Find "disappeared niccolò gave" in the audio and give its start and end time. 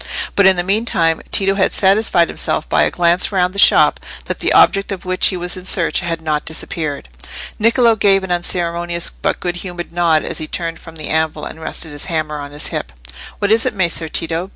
6.43-8.23